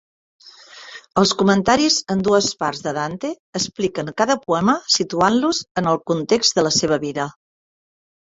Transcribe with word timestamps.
Els 1.23 1.33
comentaris 1.41 1.97
en 2.13 2.23
dues 2.27 2.47
parts 2.63 2.81
de 2.85 2.93
Dante 2.97 3.31
expliquen 3.59 4.09
cada 4.23 4.37
poema 4.47 4.75
situant-los 4.95 5.61
en 5.83 5.91
el 5.93 6.01
context 6.13 6.59
de 6.61 6.67
la 6.71 6.75
seva 6.81 7.01
vida. 7.07 7.29